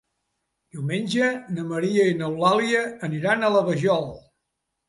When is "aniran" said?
3.09-3.47